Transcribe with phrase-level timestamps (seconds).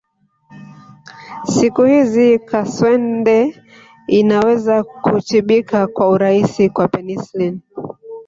[1.45, 3.63] Siku hizi kaswende
[4.07, 7.59] inaweza kutibika kwa urahisi kwa penicillin